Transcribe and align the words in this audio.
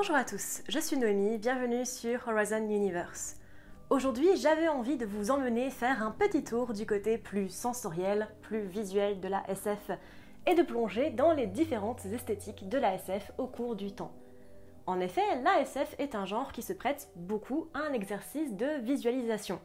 Bonjour 0.00 0.14
à 0.14 0.22
tous, 0.22 0.62
je 0.68 0.78
suis 0.78 0.96
Noémie, 0.96 1.38
bienvenue 1.38 1.84
sur 1.84 2.28
Horizon 2.28 2.70
Universe. 2.70 3.34
Aujourd'hui, 3.90 4.28
j'avais 4.36 4.68
envie 4.68 4.96
de 4.96 5.04
vous 5.04 5.32
emmener 5.32 5.70
faire 5.70 6.04
un 6.04 6.12
petit 6.12 6.44
tour 6.44 6.72
du 6.72 6.86
côté 6.86 7.18
plus 7.18 7.48
sensoriel, 7.48 8.28
plus 8.40 8.60
visuel 8.60 9.18
de 9.18 9.26
la 9.26 9.42
SF 9.50 9.90
et 10.46 10.54
de 10.54 10.62
plonger 10.62 11.10
dans 11.10 11.32
les 11.32 11.48
différentes 11.48 12.06
esthétiques 12.06 12.68
de 12.68 12.78
la 12.78 12.94
SF 12.94 13.32
au 13.38 13.48
cours 13.48 13.74
du 13.74 13.90
temps. 13.90 14.12
En 14.86 15.00
effet, 15.00 15.42
la 15.42 15.62
SF 15.62 15.96
est 15.98 16.14
un 16.14 16.26
genre 16.26 16.52
qui 16.52 16.62
se 16.62 16.72
prête 16.72 17.08
beaucoup 17.16 17.66
à 17.74 17.80
un 17.80 17.92
exercice 17.92 18.54
de 18.54 18.80
visualisation. 18.80 19.58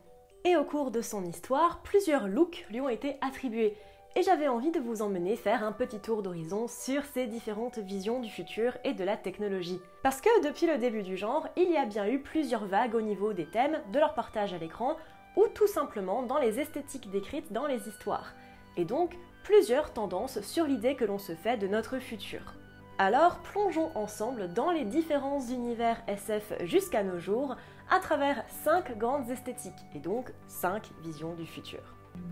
Et 0.46 0.56
au 0.56 0.64
cours 0.64 0.90
de 0.90 1.02
son 1.02 1.24
histoire, 1.26 1.84
plusieurs 1.84 2.28
looks 2.28 2.66
lui 2.72 2.82
ont 2.82 2.90
été 2.90 3.18
attribués, 3.22 3.78
et 4.16 4.22
j'avais 4.22 4.48
envie 4.48 4.72
de 4.72 4.80
vous 4.80 5.02
emmener 5.02 5.36
faire 5.36 5.64
un 5.64 5.72
petit 5.72 6.00
tour 6.00 6.22
d'horizon 6.22 6.68
sur 6.68 7.04
ces 7.04 7.26
différentes 7.26 7.80
visions 7.80 8.20
du 8.20 8.30
futur 8.30 8.78
et 8.84 8.94
de 8.94 9.04
la 9.04 9.18
technologie. 9.18 9.82
Parce 10.04 10.22
que 10.22 10.44
depuis 10.48 10.68
le 10.68 10.78
début 10.78 11.04
du 11.04 11.18
genre, 11.18 11.48
il 11.58 11.72
y 11.72 11.78
a 11.78 11.86
bien 11.86 12.08
eu 12.08 12.20
plusieurs 12.20 12.66
vagues 12.66 12.96
au 12.96 13.02
niveau 13.02 13.34
des 13.34 13.46
thèmes, 13.46 13.82
de 13.92 14.00
leur 14.00 14.14
partage 14.14 14.54
à 14.54 14.58
l'écran, 14.58 14.98
ou 15.36 15.48
tout 15.56 15.68
simplement 15.68 16.22
dans 16.22 16.38
les 16.38 16.60
esthétiques 16.60 17.10
décrites 17.10 17.52
dans 17.52 17.66
les 17.66 17.88
histoires. 17.88 18.34
Et 18.78 18.86
donc, 18.86 19.18
plusieurs 19.44 19.92
tendances 19.94 20.42
sur 20.42 20.66
l'idée 20.66 20.96
que 20.96 21.06
l'on 21.06 21.18
se 21.18 21.34
fait 21.34 21.58
de 21.58 21.68
notre 21.68 21.98
futur. 21.98 22.54
Alors, 23.00 23.40
plongeons 23.40 23.92
ensemble 23.96 24.54
dans 24.54 24.72
les 24.72 24.86
différents 24.86 25.42
univers 25.42 26.04
SF 26.08 26.54
jusqu'à 26.66 27.04
nos 27.04 27.18
jours, 27.18 27.56
à 27.90 28.00
travers 28.00 28.46
5 28.64 28.98
grandes 28.98 29.30
esthétiques, 29.32 29.74
et 29.96 30.00
donc 30.00 30.32
5 30.48 30.92
visions 31.02 31.34
du 31.34 31.48
futur 31.48 31.82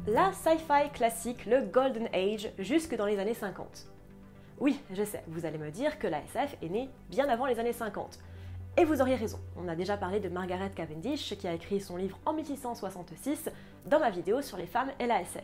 la 0.08 0.32
sci-fi 0.34 0.90
classique, 0.94 1.46
le 1.46 1.62
Golden 1.62 2.08
Age, 2.14 2.52
jusque 2.60 2.96
dans 2.96 3.06
les 3.06 3.20
années 3.20 3.34
50. 3.34 3.88
Oui, 4.60 4.80
je 4.94 5.04
sais, 5.04 5.24
vous 5.28 5.46
allez 5.46 5.58
me 5.58 5.72
dire 5.72 5.98
que 6.00 6.08
la 6.08 6.20
SF 6.24 6.58
est 6.62 6.70
née 6.70 6.90
bien 7.10 7.28
avant 7.30 7.46
les 7.46 7.60
années 7.60 7.74
50. 7.74 8.20
Et 8.78 8.86
vous 8.86 9.02
auriez 9.02 9.16
raison, 9.16 9.40
on 9.58 9.68
a 9.68 9.76
déjà 9.76 9.98
parlé 9.98 10.20
de 10.20 10.30
Margaret 10.30 10.72
Cavendish 10.74 11.36
qui 11.38 11.48
a 11.48 11.54
écrit 11.54 11.82
son 11.82 11.98
livre 11.98 12.18
en 12.26 12.34
1666 12.34 13.50
dans 13.86 14.00
ma 14.00 14.10
vidéo 14.10 14.42
sur 14.42 14.58
les 14.58 14.66
femmes 14.66 14.92
et 15.00 15.08
la 15.08 15.22
SF. 15.22 15.44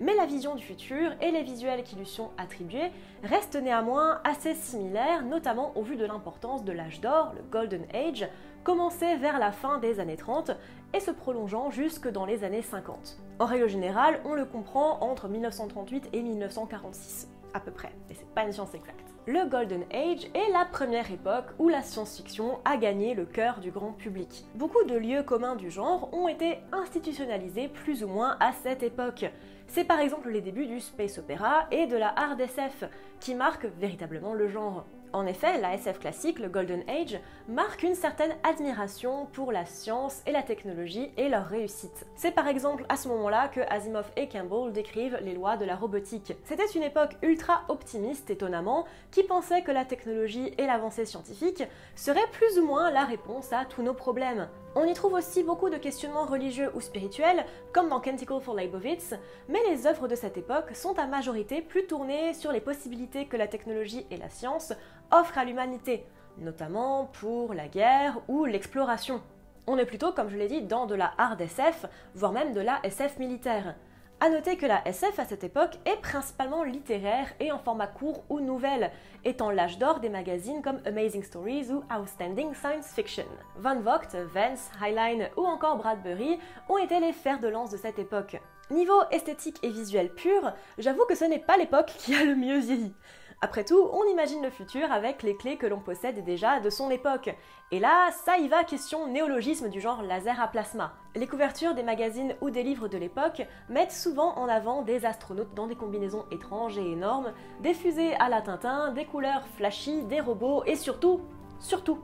Mais 0.00 0.14
la 0.14 0.26
vision 0.26 0.54
du 0.54 0.62
futur 0.62 1.12
et 1.22 1.30
les 1.30 1.42
visuels 1.42 1.82
qui 1.82 1.96
lui 1.96 2.06
sont 2.06 2.30
attribués 2.36 2.90
restent 3.22 3.56
néanmoins 3.56 4.20
assez 4.24 4.54
similaires, 4.54 5.24
notamment 5.24 5.72
au 5.76 5.82
vu 5.82 5.96
de 5.96 6.04
l'importance 6.04 6.64
de 6.64 6.72
l'âge 6.72 7.00
d'or, 7.00 7.32
le 7.34 7.42
Golden 7.50 7.86
Age, 7.94 8.28
commencé 8.62 9.16
vers 9.16 9.38
la 9.38 9.52
fin 9.52 9.78
des 9.78 10.00
années 10.00 10.16
30 10.16 10.50
et 10.92 11.00
se 11.00 11.10
prolongeant 11.10 11.70
jusque 11.70 12.08
dans 12.08 12.26
les 12.26 12.44
années 12.44 12.62
50. 12.62 13.18
En 13.38 13.46
règle 13.46 13.68
générale, 13.68 14.20
on 14.24 14.34
le 14.34 14.44
comprend 14.44 14.98
entre 15.00 15.28
1938 15.28 16.10
et 16.12 16.22
1946, 16.22 17.28
à 17.54 17.60
peu 17.60 17.70
près, 17.70 17.92
et 18.10 18.14
c'est 18.14 18.28
pas 18.34 18.44
une 18.44 18.52
science 18.52 18.74
exacte. 18.74 19.16
Le 19.28 19.44
Golden 19.48 19.82
Age 19.92 20.30
est 20.34 20.52
la 20.52 20.64
première 20.64 21.10
époque 21.10 21.46
où 21.58 21.68
la 21.68 21.82
science-fiction 21.82 22.60
a 22.64 22.76
gagné 22.76 23.12
le 23.12 23.26
cœur 23.26 23.58
du 23.58 23.72
grand 23.72 23.90
public. 23.90 24.44
Beaucoup 24.54 24.84
de 24.84 24.94
lieux 24.94 25.24
communs 25.24 25.56
du 25.56 25.68
genre 25.68 26.14
ont 26.14 26.28
été 26.28 26.58
institutionnalisés 26.70 27.66
plus 27.66 28.04
ou 28.04 28.08
moins 28.08 28.36
à 28.38 28.52
cette 28.52 28.84
époque. 28.84 29.24
C'est 29.66 29.82
par 29.82 29.98
exemple 29.98 30.30
les 30.30 30.42
débuts 30.42 30.66
du 30.66 30.78
space 30.78 31.18
opéra 31.18 31.66
et 31.72 31.88
de 31.88 31.96
la 31.96 32.16
hard 32.16 32.40
SF, 32.40 32.84
qui 33.18 33.34
marquent 33.34 33.66
véritablement 33.80 34.32
le 34.32 34.46
genre. 34.46 34.84
En 35.12 35.26
effet, 35.26 35.60
la 35.60 35.74
SF 35.74 36.00
classique, 36.00 36.38
le 36.38 36.48
Golden 36.48 36.82
Age, 36.88 37.18
marque 37.48 37.82
une 37.82 37.94
certaine 37.94 38.34
admiration 38.42 39.26
pour 39.32 39.52
la 39.52 39.64
science 39.64 40.22
et 40.26 40.32
la 40.32 40.42
technologie 40.42 41.10
et 41.16 41.28
leur 41.28 41.46
réussite. 41.46 42.06
C'est 42.16 42.32
par 42.32 42.48
exemple 42.48 42.84
à 42.88 42.96
ce 42.96 43.08
moment-là 43.08 43.48
que 43.48 43.60
Asimov 43.68 44.10
et 44.16 44.28
Campbell 44.28 44.72
décrivent 44.72 45.18
les 45.22 45.34
lois 45.34 45.56
de 45.56 45.64
la 45.64 45.76
robotique. 45.76 46.34
C'était 46.44 46.70
une 46.74 46.82
époque 46.82 47.16
ultra 47.22 47.62
optimiste, 47.68 48.30
étonnamment, 48.30 48.84
qui 49.10 49.22
pensait 49.22 49.62
que 49.62 49.72
la 49.72 49.84
technologie 49.84 50.52
et 50.58 50.66
l'avancée 50.66 51.06
scientifique 51.06 51.62
seraient 51.94 52.30
plus 52.32 52.58
ou 52.58 52.66
moins 52.66 52.90
la 52.90 53.04
réponse 53.04 53.52
à 53.52 53.64
tous 53.64 53.82
nos 53.82 53.94
problèmes. 53.94 54.48
On 54.78 54.84
y 54.84 54.92
trouve 54.92 55.14
aussi 55.14 55.42
beaucoup 55.42 55.70
de 55.70 55.78
questionnements 55.78 56.26
religieux 56.26 56.70
ou 56.74 56.82
spirituels, 56.82 57.46
comme 57.72 57.88
dans 57.88 57.98
Canticle 57.98 58.40
for 58.42 58.54
Leibovitz, 58.54 59.14
mais 59.48 59.58
les 59.70 59.86
œuvres 59.86 60.06
de 60.06 60.14
cette 60.14 60.36
époque 60.36 60.76
sont 60.76 60.98
à 60.98 61.06
majorité 61.06 61.62
plus 61.62 61.86
tournées 61.86 62.34
sur 62.34 62.52
les 62.52 62.60
possibilités 62.60 63.24
que 63.24 63.38
la 63.38 63.48
technologie 63.48 64.04
et 64.10 64.18
la 64.18 64.28
science 64.28 64.74
offrent 65.10 65.38
à 65.38 65.46
l'humanité, 65.46 66.04
notamment 66.36 67.06
pour 67.06 67.54
la 67.54 67.68
guerre 67.68 68.20
ou 68.28 68.44
l'exploration. 68.44 69.22
On 69.66 69.78
est 69.78 69.86
plutôt, 69.86 70.12
comme 70.12 70.28
je 70.28 70.36
l'ai 70.36 70.46
dit, 70.46 70.60
dans 70.60 70.84
de 70.84 70.94
la 70.94 71.14
hard 71.16 71.40
SF, 71.40 71.86
voire 72.14 72.32
même 72.32 72.52
de 72.52 72.60
la 72.60 72.78
SF 72.82 73.18
militaire. 73.18 73.76
A 74.18 74.30
noter 74.30 74.56
que 74.56 74.64
la 74.64 74.80
SF 74.88 75.18
à 75.18 75.26
cette 75.26 75.44
époque 75.44 75.74
est 75.84 76.00
principalement 76.00 76.64
littéraire 76.64 77.28
et 77.38 77.52
en 77.52 77.58
format 77.58 77.86
court 77.86 78.24
ou 78.30 78.40
nouvelle, 78.40 78.90
étant 79.26 79.50
l'âge 79.50 79.76
d'or 79.76 80.00
des 80.00 80.08
magazines 80.08 80.62
comme 80.62 80.80
Amazing 80.86 81.22
Stories 81.22 81.70
ou 81.70 81.82
Outstanding 81.94 82.54
Science 82.54 82.86
Fiction. 82.94 83.26
Van 83.58 83.78
Vogt, 83.78 84.16
Vance, 84.32 84.70
Highline 84.82 85.28
ou 85.36 85.44
encore 85.44 85.76
Bradbury 85.76 86.38
ont 86.70 86.78
été 86.78 86.98
les 86.98 87.12
fers 87.12 87.40
de 87.40 87.48
lance 87.48 87.70
de 87.70 87.76
cette 87.76 87.98
époque. 87.98 88.40
Niveau 88.70 89.02
esthétique 89.10 89.58
et 89.62 89.68
visuel 89.68 90.08
pur, 90.08 90.50
j'avoue 90.78 91.04
que 91.04 91.14
ce 91.14 91.26
n'est 91.26 91.38
pas 91.38 91.58
l'époque 91.58 91.92
qui 91.98 92.14
a 92.14 92.24
le 92.24 92.36
mieux 92.36 92.58
vieilli. 92.58 92.94
Après 93.42 93.64
tout, 93.64 93.90
on 93.92 94.04
imagine 94.04 94.42
le 94.42 94.48
futur 94.48 94.90
avec 94.90 95.22
les 95.22 95.36
clés 95.36 95.58
que 95.58 95.66
l'on 95.66 95.80
possède 95.80 96.24
déjà 96.24 96.58
de 96.58 96.70
son 96.70 96.90
époque. 96.90 97.36
Et 97.70 97.78
là, 97.78 98.10
ça 98.24 98.38
y 98.38 98.48
va, 98.48 98.64
question 98.64 99.08
néologisme 99.08 99.68
du 99.68 99.78
genre 99.78 100.00
laser 100.02 100.40
à 100.40 100.48
plasma. 100.48 100.94
Les 101.14 101.26
couvertures 101.26 101.74
des 101.74 101.82
magazines 101.82 102.34
ou 102.40 102.48
des 102.48 102.62
livres 102.62 102.88
de 102.88 102.96
l'époque 102.96 103.46
mettent 103.68 103.92
souvent 103.92 104.38
en 104.38 104.48
avant 104.48 104.80
des 104.80 105.04
astronautes 105.04 105.52
dans 105.54 105.66
des 105.66 105.76
combinaisons 105.76 106.24
étranges 106.30 106.78
et 106.78 106.90
énormes, 106.92 107.34
des 107.60 107.74
fusées 107.74 108.14
à 108.14 108.30
la 108.30 108.40
Tintin, 108.40 108.92
des 108.92 109.04
couleurs 109.04 109.46
flashy, 109.56 110.02
des 110.04 110.20
robots 110.20 110.64
et 110.64 110.76
surtout, 110.76 111.20
surtout, 111.60 111.98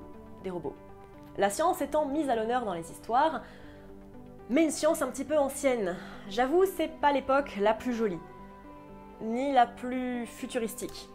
des 0.44 0.50
robots. 0.50 0.76
La 1.38 1.48
science 1.48 1.80
étant 1.80 2.04
mise 2.04 2.28
à 2.28 2.36
l'honneur 2.36 2.66
dans 2.66 2.74
les 2.74 2.90
histoires, 2.90 3.40
mais 4.50 4.64
une 4.64 4.70
science 4.70 5.00
un 5.00 5.08
petit 5.08 5.24
peu 5.24 5.38
ancienne. 5.38 5.96
J'avoue, 6.28 6.66
c'est 6.66 7.00
pas 7.00 7.10
l'époque 7.10 7.56
la 7.58 7.72
plus 7.72 7.94
jolie, 7.94 8.20
ni 9.22 9.50
la 9.54 9.66
plus 9.66 10.26
futuristique 10.26 11.08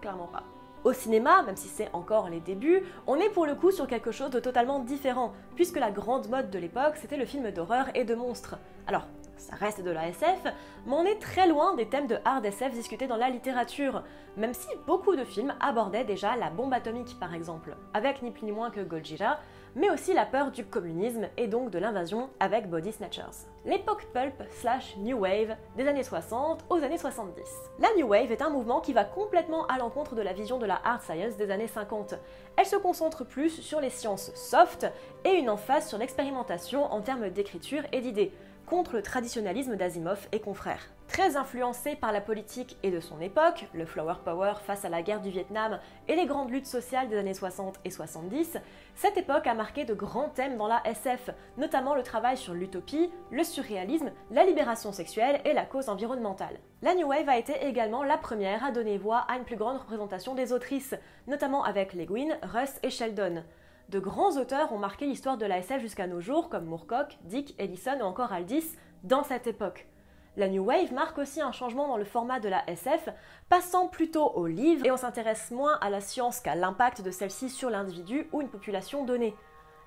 clairement 0.00 0.28
pas. 0.28 0.44
Au 0.82 0.94
cinéma, 0.94 1.42
même 1.42 1.56
si 1.56 1.68
c'est 1.68 1.90
encore 1.92 2.30
les 2.30 2.40
débuts, 2.40 2.82
on 3.06 3.16
est 3.16 3.28
pour 3.28 3.44
le 3.44 3.54
coup 3.54 3.70
sur 3.70 3.86
quelque 3.86 4.12
chose 4.12 4.30
de 4.30 4.40
totalement 4.40 4.78
différent, 4.78 5.34
puisque 5.54 5.78
la 5.78 5.90
grande 5.90 6.28
mode 6.30 6.50
de 6.50 6.58
l'époque, 6.58 6.94
c'était 6.96 7.18
le 7.18 7.26
film 7.26 7.50
d'horreur 7.50 7.86
et 7.94 8.04
de 8.04 8.14
monstres. 8.14 8.56
Alors, 8.86 9.06
ça 9.40 9.56
reste 9.56 9.82
de 9.82 9.90
la 9.90 10.08
SF, 10.08 10.44
mais 10.86 10.92
on 10.92 11.04
est 11.04 11.18
très 11.18 11.48
loin 11.48 11.74
des 11.74 11.86
thèmes 11.86 12.06
de 12.06 12.18
hard 12.24 12.44
SF 12.44 12.72
discutés 12.72 13.06
dans 13.06 13.16
la 13.16 13.30
littérature, 13.30 14.02
même 14.36 14.54
si 14.54 14.68
beaucoup 14.86 15.16
de 15.16 15.24
films 15.24 15.54
abordaient 15.60 16.04
déjà 16.04 16.36
la 16.36 16.50
bombe 16.50 16.72
atomique 16.74 17.18
par 17.18 17.34
exemple, 17.34 17.76
avec 17.94 18.22
ni 18.22 18.30
plus 18.30 18.44
ni 18.44 18.52
moins 18.52 18.70
que 18.70 18.80
Gojira, 18.80 19.38
mais 19.74 19.90
aussi 19.90 20.12
la 20.12 20.26
peur 20.26 20.50
du 20.50 20.64
communisme 20.64 21.28
et 21.36 21.46
donc 21.46 21.70
de 21.70 21.78
l'invasion 21.78 22.28
avec 22.40 22.68
Body 22.68 22.92
Snatchers. 22.92 23.46
L'époque 23.64 24.06
pulp 24.12 24.42
slash 24.50 24.96
New 24.98 25.18
Wave 25.18 25.56
des 25.76 25.86
années 25.86 26.02
60 26.02 26.64
aux 26.68 26.82
années 26.82 26.98
70. 26.98 27.42
La 27.78 27.88
New 27.96 28.08
Wave 28.08 28.32
est 28.32 28.42
un 28.42 28.50
mouvement 28.50 28.80
qui 28.80 28.92
va 28.92 29.04
complètement 29.04 29.66
à 29.66 29.78
l'encontre 29.78 30.14
de 30.14 30.22
la 30.22 30.32
vision 30.32 30.58
de 30.58 30.66
la 30.66 30.80
hard 30.84 31.02
science 31.02 31.36
des 31.36 31.50
années 31.50 31.68
50. 31.68 32.14
Elle 32.56 32.66
se 32.66 32.76
concentre 32.76 33.24
plus 33.24 33.60
sur 33.60 33.80
les 33.80 33.90
sciences 33.90 34.34
soft 34.34 34.86
et 35.24 35.30
une 35.30 35.50
emphase 35.50 35.88
sur 35.88 35.98
l'expérimentation 35.98 36.84
en 36.92 37.00
termes 37.00 37.30
d'écriture 37.30 37.82
et 37.92 38.00
d'idées 38.00 38.32
contre 38.70 38.94
le 38.94 39.02
traditionnalisme 39.02 39.74
d'Asimov 39.74 40.28
et 40.30 40.38
confrères. 40.38 40.92
Très 41.08 41.36
influencé 41.36 41.96
par 41.96 42.12
la 42.12 42.20
politique 42.20 42.78
et 42.84 42.92
de 42.92 43.00
son 43.00 43.20
époque, 43.20 43.66
le 43.74 43.84
Flower 43.84 44.14
Power 44.24 44.52
face 44.64 44.84
à 44.84 44.88
la 44.88 45.02
guerre 45.02 45.20
du 45.20 45.28
Vietnam 45.28 45.80
et 46.06 46.14
les 46.14 46.24
grandes 46.24 46.52
luttes 46.52 46.68
sociales 46.68 47.08
des 47.08 47.18
années 47.18 47.34
60 47.34 47.80
et 47.84 47.90
70, 47.90 48.58
cette 48.94 49.16
époque 49.16 49.48
a 49.48 49.54
marqué 49.54 49.84
de 49.84 49.92
grands 49.92 50.28
thèmes 50.28 50.56
dans 50.56 50.68
la 50.68 50.86
SF, 50.86 51.30
notamment 51.58 51.96
le 51.96 52.04
travail 52.04 52.36
sur 52.36 52.54
l'utopie, 52.54 53.10
le 53.32 53.42
surréalisme, 53.42 54.12
la 54.30 54.44
libération 54.44 54.92
sexuelle 54.92 55.40
et 55.44 55.52
la 55.52 55.66
cause 55.66 55.88
environnementale. 55.88 56.60
La 56.80 56.94
New 56.94 57.08
Wave 57.08 57.28
a 57.28 57.38
été 57.38 57.54
également 57.66 58.04
la 58.04 58.18
première 58.18 58.64
à 58.64 58.70
donner 58.70 58.98
voix 58.98 59.26
à 59.28 59.36
une 59.36 59.44
plus 59.44 59.56
grande 59.56 59.78
représentation 59.78 60.36
des 60.36 60.52
autrices, 60.52 60.94
notamment 61.26 61.64
avec 61.64 61.92
Les 61.92 62.06
Guin, 62.06 62.38
Russ 62.44 62.78
et 62.84 62.90
Sheldon. 62.90 63.42
De 63.90 63.98
grands 63.98 64.36
auteurs 64.36 64.72
ont 64.72 64.78
marqué 64.78 65.04
l'histoire 65.04 65.36
de 65.36 65.46
la 65.46 65.58
SF 65.58 65.80
jusqu'à 65.80 66.06
nos 66.06 66.20
jours, 66.20 66.48
comme 66.48 66.66
Moorcock, 66.66 67.18
Dick, 67.24 67.56
Ellison 67.58 67.98
ou 68.00 68.04
encore 68.04 68.32
Aldis, 68.32 68.76
dans 69.02 69.24
cette 69.24 69.48
époque. 69.48 69.88
La 70.36 70.48
New 70.48 70.62
Wave 70.62 70.92
marque 70.92 71.18
aussi 71.18 71.40
un 71.40 71.50
changement 71.50 71.88
dans 71.88 71.96
le 71.96 72.04
format 72.04 72.38
de 72.38 72.48
la 72.48 72.62
SF, 72.70 73.08
passant 73.48 73.88
plutôt 73.88 74.30
au 74.30 74.46
livre 74.46 74.86
et 74.86 74.92
on 74.92 74.96
s'intéresse 74.96 75.50
moins 75.50 75.76
à 75.80 75.90
la 75.90 76.00
science 76.00 76.38
qu'à 76.38 76.54
l'impact 76.54 77.02
de 77.02 77.10
celle-ci 77.10 77.50
sur 77.50 77.68
l'individu 77.68 78.28
ou 78.30 78.40
une 78.40 78.48
population 78.48 79.04
donnée. 79.04 79.34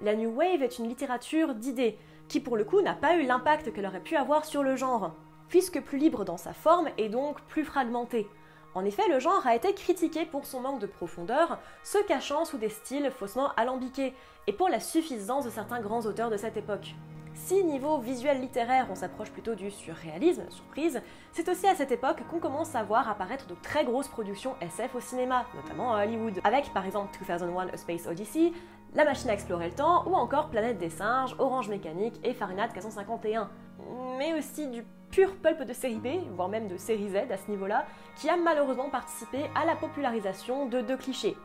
La 0.02 0.16
New 0.16 0.32
Wave 0.32 0.64
est 0.64 0.80
une 0.80 0.90
littérature 0.90 1.56
d'idées, 1.56 1.98
qui 2.28 2.42
pour 2.42 2.58
le 2.58 2.66
coup 2.66 2.82
n'a 2.82 2.96
pas 2.96 3.16
eu 3.16 3.26
l'impact 3.26 3.72
qu'elle 3.72 3.86
aurait 3.86 4.02
pu 4.02 4.18
avoir 4.18 4.44
sur 4.44 4.64
le 4.64 4.76
genre, 4.76 5.14
puisque 5.48 5.82
plus 5.82 5.98
libre 5.98 6.26
dans 6.26 6.36
sa 6.36 6.52
forme 6.52 6.90
et 6.98 7.08
donc 7.08 7.40
plus 7.44 7.64
fragmentée. 7.64 8.28
En 8.76 8.86
effet, 8.86 9.08
le 9.08 9.20
genre 9.20 9.46
a 9.46 9.56
été 9.56 9.74
critiqué 9.74 10.26
pour 10.26 10.46
son 10.46 10.62
manque 10.62 10.80
de 10.80 10.88
profondeur, 10.88 11.60
se 11.84 12.00
cachant 12.08 12.44
sous 12.46 12.58
des 12.58 12.70
styles 12.70 13.12
faussement 13.12 13.52
alambiqués, 13.56 14.14
et 14.48 14.54
pour 14.54 14.68
la 14.68 14.80
suffisance 14.80 15.46
de 15.46 15.50
certains 15.50 15.80
grands 15.80 16.02
auteurs 16.02 16.30
de 16.30 16.38
cette 16.38 16.58
époque. 16.58 16.96
Si 17.36 17.64
niveau 17.64 17.98
visuel 17.98 18.42
littéraire 18.42 18.88
on 18.92 18.96
s'approche 18.96 19.32
plutôt 19.32 19.56
du 19.56 19.72
surréalisme, 19.72 20.44
surprise, 20.50 21.02
c'est 21.32 21.50
aussi 21.50 21.68
à 21.68 21.76
cette 21.76 21.92
époque 21.92 22.22
qu'on 22.30 22.40
commence 22.40 22.76
à 22.76 22.84
voir 22.84 23.10
apparaître 23.10 23.48
de 23.48 23.56
très 23.62 23.84
grosses 23.86 24.08
productions 24.08 24.56
SF 24.62 24.96
au 24.96 25.00
cinéma, 25.00 25.46
notamment 25.56 25.96
à 25.96 26.04
Hollywood, 26.04 26.40
avec 26.44 26.72
par 26.74 26.86
exemple 26.86 27.18
2001 27.28 27.70
A 27.70 27.78
Space 27.78 28.08
Odyssey, 28.08 28.54
La 28.94 29.04
Machine 29.04 29.30
à 29.30 29.34
explorer 29.34 29.70
le 29.70 29.76
temps 29.76 30.08
ou 30.08 30.14
encore 30.14 30.50
Planète 30.50 30.78
des 30.78 30.92
singes, 30.92 31.36
Orange 31.40 31.70
Mécanique 31.70 32.20
et 32.24 32.34
Fahrenheit 32.34 32.70
451. 32.74 33.50
Mais 34.20 34.34
aussi 34.38 34.68
du 34.68 34.86
pur 35.14 35.36
pulp 35.36 35.62
de 35.62 35.74
série 35.74 36.00
B, 36.00 36.08
voire 36.32 36.50
même 36.50 36.68
de 36.68 36.76
série 36.76 37.10
Z 37.10 37.32
à 37.32 37.38
ce 37.38 37.52
niveau-là, 37.52 37.86
qui 38.16 38.30
a 38.30 38.36
malheureusement 38.36 38.90
participé 38.90 39.46
à 39.54 39.64
la 39.64 39.76
popularisation 39.76 40.66
de 40.66 40.82
deux 40.82 40.98
clichés. 40.98 41.38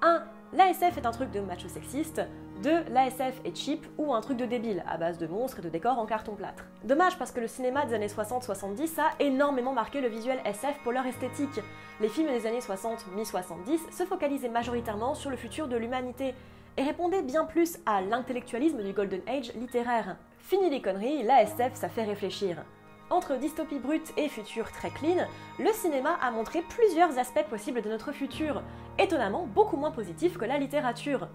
1. 0.00 0.22
L'ASF 0.54 0.96
est 0.96 1.04
un 1.04 1.10
truc 1.10 1.30
de 1.30 1.40
macho 1.40 1.68
sexiste. 1.68 2.22
2. 2.62 2.84
L'ASF 2.88 3.42
est 3.44 3.54
cheap 3.54 3.86
ou 3.98 4.14
un 4.14 4.22
truc 4.22 4.38
de 4.38 4.46
débile, 4.46 4.82
à 4.88 4.96
base 4.96 5.18
de 5.18 5.26
monstres 5.26 5.58
et 5.58 5.62
de 5.62 5.68
décors 5.68 5.98
en 5.98 6.06
carton 6.06 6.34
plâtre. 6.34 6.64
Dommage 6.82 7.18
parce 7.18 7.30
que 7.30 7.40
le 7.40 7.46
cinéma 7.46 7.84
des 7.84 7.92
années 7.92 8.06
60-70 8.06 8.98
a 8.98 9.10
énormément 9.22 9.74
marqué 9.74 10.00
le 10.00 10.08
visuel 10.08 10.40
SF 10.46 10.78
pour 10.82 10.92
leur 10.92 11.04
esthétique. 11.04 11.60
Les 12.00 12.08
films 12.08 12.28
des 12.28 12.46
années 12.46 12.62
60 12.62 13.06
mi-70 13.14 13.92
se 13.92 14.04
focalisaient 14.04 14.48
majoritairement 14.48 15.14
sur 15.14 15.28
le 15.28 15.36
futur 15.36 15.68
de 15.68 15.76
l'humanité 15.76 16.34
et 16.78 16.82
répondaient 16.82 17.22
bien 17.22 17.44
plus 17.44 17.78
à 17.84 18.00
l'intellectualisme 18.00 18.82
du 18.82 18.94
Golden 18.94 19.20
Age 19.28 19.52
littéraire. 19.56 20.16
Fini 20.38 20.70
les 20.70 20.80
conneries, 20.80 21.22
l'ASF 21.22 21.74
ça 21.74 21.90
fait 21.90 22.04
réfléchir. 22.04 22.64
Entre 23.10 23.34
dystopie 23.34 23.80
brute 23.80 24.12
et 24.16 24.28
futur 24.28 24.70
très 24.70 24.90
clean, 24.90 25.26
le 25.58 25.72
cinéma 25.72 26.16
a 26.22 26.30
montré 26.30 26.62
plusieurs 26.62 27.18
aspects 27.18 27.42
possibles 27.50 27.82
de 27.82 27.88
notre 27.88 28.12
futur, 28.12 28.62
étonnamment 29.00 29.46
beaucoup 29.46 29.76
moins 29.76 29.90
positifs 29.90 30.38
que 30.38 30.44
la 30.44 30.58
littérature. 30.58 31.26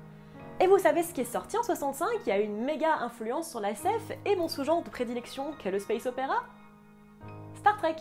Et 0.61 0.67
vous 0.67 0.77
savez 0.77 1.03
ce 1.03 1.13
qui 1.13 1.19
est 1.19 1.25
sorti 1.25 1.57
en 1.57 1.63
65 1.63 2.23
qui 2.23 2.31
a 2.31 2.39
une 2.39 2.63
méga 2.63 2.99
influence 3.01 3.49
sur 3.49 3.59
la 3.59 3.71
SF 3.71 4.13
et 4.25 4.37
mon 4.37 4.47
sous-genre 4.47 4.83
de 4.83 4.89
prédilection 4.89 5.51
qu'est 5.59 5.69
le 5.69 5.79
space 5.79 6.05
opera 6.05 6.45
Star 7.55 7.75
Trek. 7.75 7.97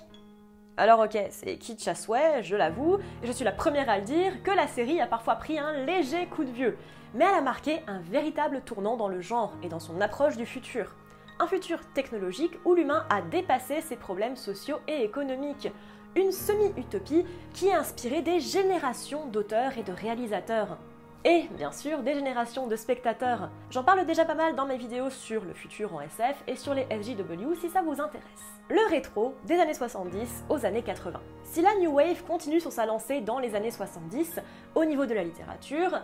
Alors 0.77 1.01
ok, 1.01 1.19
c'est 1.31 1.57
kitsch 1.57 1.89
à 1.89 1.97
souhait, 1.97 2.45
je 2.45 2.55
l'avoue, 2.55 2.99
et 3.25 3.27
je 3.27 3.33
suis 3.33 3.45
la 3.45 3.51
première 3.51 3.91
à 3.91 3.99
le 3.99 4.05
dire, 4.05 4.41
que 4.45 4.53
la 4.53 4.69
série 4.69 5.01
a 5.01 5.09
parfois 5.09 5.35
pris 5.35 5.59
un 5.59 5.73
léger 5.85 6.27
coup 6.27 6.45
de 6.45 6.51
vieux, 6.51 6.79
mais 7.13 7.25
elle 7.25 7.35
a 7.35 7.41
marqué 7.41 7.81
un 7.89 7.99
véritable 7.99 8.61
tournant 8.61 8.97
dans 8.97 9.09
le 9.09 9.21
genre 9.21 9.53
et 9.65 9.69
dans 9.69 9.81
son 9.81 10.01
approche 10.01 10.37
du 10.37 10.47
futur 10.47 10.95
un 11.39 11.47
futur 11.47 11.81
technologique 11.95 12.59
où 12.65 12.75
l'humain 12.75 13.05
a 13.11 13.23
dépassé 13.23 13.81
ses 13.81 13.97
problèmes 13.97 14.37
sociaux 14.37 14.79
et 14.87 15.03
économiques. 15.03 15.69
Une 16.17 16.33
semi-utopie 16.33 17.25
qui 17.53 17.71
a 17.73 17.81
inspiré 17.81 18.23
des 18.23 18.41
générations 18.41 19.27
d'auteurs 19.27 19.77
et 19.79 19.83
de 19.83 19.93
réalisateurs. 19.93 20.79
Et 21.27 21.49
bien 21.57 21.73
sûr 21.73 22.03
des 22.03 22.15
générations 22.15 22.67
de 22.67 22.77
spectateurs. 22.77 23.51
J'en 23.71 23.83
parle 23.83 24.05
déjà 24.05 24.25
pas 24.25 24.35
mal 24.35 24.55
dans 24.55 24.67
mes 24.67 24.77
vidéos 24.77 25.09
sur 25.11 25.43
le 25.45 25.55
futur 25.55 25.95
en 25.95 26.03
SF 26.03 26.37
et 26.47 26.55
sur 26.55 26.75
les 26.75 26.85
FJW 26.85 27.55
si 27.61 27.71
ça 27.71 27.83
vous 27.83 28.01
intéresse. 28.01 28.29
Le 28.69 28.91
rétro 28.91 29.35
des 29.45 29.59
années 29.59 29.75
70 29.75 30.45
aux 30.51 30.67
années 30.67 30.83
80. 30.83 31.21
Si 31.45 31.63
la 31.63 31.75
New 31.77 31.93
Wave 31.93 32.23
continue 32.25 32.61
sur 32.61 32.73
sa 32.73 32.87
lancée 32.87 33.23
dans 33.23 33.39
les 33.39 33.55
années 33.55 33.71
70, 33.71 34.39
au 34.75 34.85
niveau 34.85 35.07
de 35.07 35.15
la 35.15 35.25
littérature, 35.25 35.99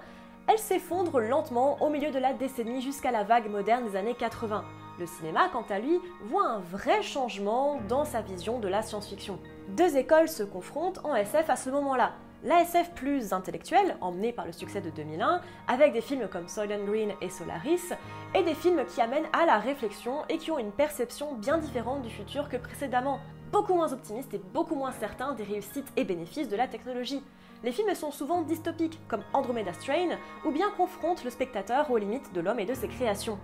elle 0.47 0.59
s'effondre 0.59 1.21
lentement 1.21 1.81
au 1.83 1.91
milieu 1.91 2.11
de 2.11 2.19
la 2.19 2.33
décennie 2.33 2.81
jusqu'à 2.81 3.11
la 3.11 3.23
vague 3.23 3.49
moderne 3.49 3.85
des 3.85 3.97
années 3.97 4.15
80. 4.15 4.65
Le 5.01 5.07
cinéma, 5.07 5.49
quant 5.51 5.65
à 5.71 5.79
lui, 5.79 5.99
voit 6.25 6.47
un 6.47 6.59
vrai 6.59 7.01
changement 7.01 7.81
dans 7.89 8.05
sa 8.05 8.21
vision 8.21 8.59
de 8.59 8.69
la 8.69 8.83
science-fiction. 8.83 9.39
Deux 9.69 9.97
écoles 9.97 10.29
se 10.29 10.43
confrontent 10.43 11.01
en 11.05 11.15
SF 11.15 11.49
à 11.49 11.57
ce 11.57 11.71
moment-là. 11.71 12.13
La 12.45 12.61
SF 12.61 12.91
plus 12.91 13.33
intellectuelle, 13.33 13.97
emmenée 14.03 14.35
par 14.35 14.45
le 14.45 14.53
succès 14.53 14.83
de 14.83 14.91
2001, 14.91 15.41
avec 15.69 15.95
des 15.95 16.03
films 16.03 16.29
comme 16.31 16.49
Soylent 16.49 16.85
Green 16.85 17.13
et 17.23 17.31
Solaris, 17.31 17.95
et 18.35 18.43
des 18.43 18.55
films 18.55 18.85
qui 18.85 19.01
amènent 19.01 19.29
à 19.33 19.47
la 19.47 19.57
réflexion 19.57 20.17
et 20.29 20.37
qui 20.37 20.51
ont 20.51 20.59
une 20.59 20.71
perception 20.71 21.33
bien 21.33 21.57
différente 21.57 22.03
du 22.03 22.11
futur 22.11 22.51
que 22.51 22.59
précédemment, 22.59 23.21
beaucoup 23.53 23.75
moins 23.75 23.95
optimiste 23.95 24.35
et 24.35 24.43
beaucoup 24.53 24.75
moins 24.75 24.93
certain 24.93 25.33
des 25.33 25.45
réussites 25.45 25.91
et 25.97 26.05
bénéfices 26.05 26.51
de 26.51 26.57
la 26.57 26.69
technologie. 26.69 27.23
Les 27.65 27.73
films 27.73 27.95
sont 27.95 28.11
souvent 28.11 28.43
dystopiques, 28.43 29.01
comme 29.09 29.25
Andromeda 29.33 29.73
Strain, 29.73 30.19
ou 30.45 30.51
bien 30.51 30.69
confrontent 30.77 31.25
le 31.25 31.31
spectateur 31.31 31.91
aux 31.91 31.97
limites 31.97 32.35
de 32.35 32.43
l'homme 32.43 32.61
et 32.61 32.67
de 32.67 32.75
ses 32.75 32.89
créations. 32.89 33.39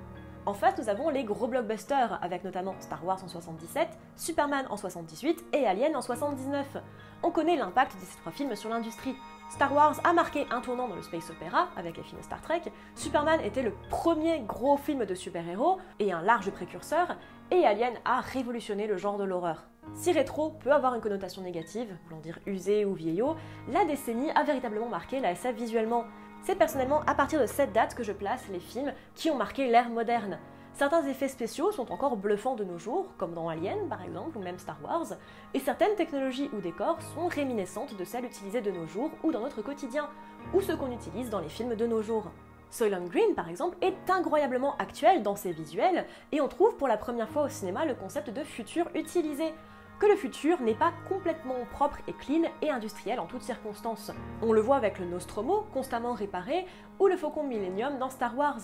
En 0.46 0.54
face, 0.54 0.78
nous 0.78 0.88
avons 0.88 1.10
les 1.10 1.24
gros 1.24 1.48
blockbusters, 1.48 2.20
avec 2.22 2.44
notamment 2.44 2.76
Star 2.78 3.04
Wars 3.04 3.18
en 3.20 3.26
77, 3.26 3.88
Superman 4.14 4.64
en 4.70 4.76
78 4.76 5.44
et 5.52 5.66
Alien 5.66 5.96
en 5.96 6.02
79. 6.02 6.76
On 7.24 7.32
connaît 7.32 7.56
l'impact 7.56 7.96
de 7.96 8.04
ces 8.06 8.16
trois 8.18 8.30
films 8.30 8.54
sur 8.54 8.70
l'industrie. 8.70 9.16
Star 9.50 9.74
Wars 9.74 10.00
a 10.04 10.12
marqué 10.12 10.46
un 10.52 10.60
tournant 10.60 10.86
dans 10.86 10.94
le 10.94 11.02
space 11.02 11.30
opéra 11.30 11.66
avec 11.76 11.96
les 11.96 12.04
films 12.04 12.22
Star 12.22 12.40
Trek, 12.42 12.62
Superman 12.94 13.40
était 13.40 13.62
le 13.62 13.72
premier 13.90 14.38
gros 14.38 14.76
film 14.76 15.04
de 15.04 15.14
super-héros 15.16 15.78
et 15.98 16.12
un 16.12 16.22
large 16.22 16.50
précurseur, 16.52 17.16
et 17.50 17.66
Alien 17.66 17.94
a 18.04 18.20
révolutionné 18.20 18.86
le 18.86 18.96
genre 18.96 19.18
de 19.18 19.24
l'horreur. 19.24 19.64
Si 19.94 20.12
rétro 20.12 20.50
peut 20.50 20.72
avoir 20.72 20.94
une 20.94 21.00
connotation 21.00 21.42
négative, 21.42 21.96
voulant 22.04 22.20
dire 22.20 22.38
usé 22.46 22.84
ou 22.84 22.94
vieillot, 22.94 23.34
la 23.68 23.84
décennie 23.84 24.30
a 24.30 24.44
véritablement 24.44 24.88
marqué 24.88 25.18
la 25.18 25.32
SF 25.32 25.56
visuellement. 25.56 26.04
C'est 26.46 26.54
personnellement 26.54 27.00
à 27.08 27.14
partir 27.16 27.40
de 27.40 27.46
cette 27.46 27.72
date 27.72 27.96
que 27.96 28.04
je 28.04 28.12
place 28.12 28.44
les 28.52 28.60
films 28.60 28.92
qui 29.16 29.30
ont 29.30 29.36
marqué 29.36 29.66
l'ère 29.66 29.88
moderne. 29.88 30.38
Certains 30.74 31.04
effets 31.08 31.26
spéciaux 31.26 31.72
sont 31.72 31.90
encore 31.90 32.16
bluffants 32.16 32.54
de 32.54 32.62
nos 32.62 32.78
jours, 32.78 33.08
comme 33.18 33.34
dans 33.34 33.48
Alien 33.48 33.88
par 33.88 34.00
exemple, 34.04 34.38
ou 34.38 34.40
même 34.40 34.60
Star 34.60 34.78
Wars, 34.84 35.06
et 35.54 35.58
certaines 35.58 35.96
technologies 35.96 36.48
ou 36.56 36.60
décors 36.60 37.02
sont 37.02 37.26
réminiscentes 37.26 37.96
de 37.96 38.04
celles 38.04 38.26
utilisées 38.26 38.60
de 38.60 38.70
nos 38.70 38.86
jours 38.86 39.10
ou 39.24 39.32
dans 39.32 39.40
notre 39.40 39.60
quotidien, 39.60 40.08
ou 40.54 40.60
ce 40.60 40.70
qu'on 40.70 40.92
utilise 40.92 41.30
dans 41.30 41.40
les 41.40 41.48
films 41.48 41.74
de 41.74 41.86
nos 41.88 42.00
jours. 42.00 42.30
Soylent 42.70 43.08
Green, 43.08 43.34
par 43.34 43.48
exemple, 43.48 43.76
est 43.80 44.08
incroyablement 44.08 44.76
actuel 44.76 45.24
dans 45.24 45.34
ses 45.34 45.50
visuels, 45.50 46.06
et 46.30 46.40
on 46.40 46.46
trouve 46.46 46.76
pour 46.76 46.86
la 46.86 46.96
première 46.96 47.28
fois 47.28 47.42
au 47.42 47.48
cinéma 47.48 47.84
le 47.84 47.96
concept 47.96 48.30
de 48.30 48.44
futur 48.44 48.86
utilisé 48.94 49.52
que 49.98 50.06
le 50.06 50.16
futur 50.16 50.60
n'est 50.60 50.74
pas 50.74 50.92
complètement 51.08 51.64
propre 51.72 51.98
et 52.06 52.12
clean 52.12 52.42
et 52.62 52.70
industriel 52.70 53.18
en 53.18 53.26
toutes 53.26 53.42
circonstances. 53.42 54.10
On 54.42 54.52
le 54.52 54.60
voit 54.60 54.76
avec 54.76 54.98
le 54.98 55.06
Nostromo, 55.06 55.66
constamment 55.72 56.12
réparé, 56.12 56.66
ou 56.98 57.06
le 57.06 57.16
Faucon 57.16 57.44
Millennium 57.44 57.98
dans 57.98 58.10
Star 58.10 58.36
Wars. 58.36 58.60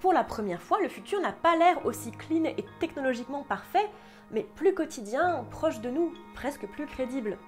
Pour 0.00 0.12
la 0.12 0.22
première 0.22 0.62
fois, 0.62 0.78
le 0.80 0.88
futur 0.88 1.20
n'a 1.20 1.32
pas 1.32 1.56
l'air 1.56 1.84
aussi 1.84 2.12
clean 2.12 2.44
et 2.44 2.64
technologiquement 2.78 3.42
parfait, 3.42 3.90
mais 4.30 4.46
plus 4.54 4.74
quotidien, 4.74 5.44
proche 5.50 5.80
de 5.80 5.90
nous, 5.90 6.12
presque 6.34 6.66
plus 6.66 6.86
crédible. 6.86 7.38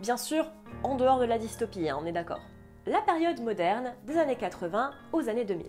Bien 0.00 0.16
sûr, 0.16 0.46
en 0.82 0.96
dehors 0.96 1.18
de 1.18 1.26
la 1.26 1.38
dystopie, 1.38 1.90
hein, 1.90 1.98
on 2.00 2.06
est 2.06 2.12
d'accord. 2.12 2.40
La 2.86 3.02
période 3.02 3.42
moderne, 3.42 3.92
des 4.06 4.16
années 4.16 4.36
80 4.36 4.92
aux 5.12 5.28
années 5.28 5.44
2000. 5.44 5.66